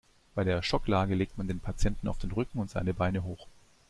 Bei 0.33 0.43
der 0.43 0.63
Schocklage 0.63 1.13
legt 1.13 1.37
man 1.37 1.47
den 1.47 1.59
Patienten 1.59 2.07
auf 2.07 2.17
den 2.17 2.31
Rücken 2.31 2.57
und 2.57 2.71
seine 2.71 2.91
Beine 2.91 3.23
hoch. 3.23 3.45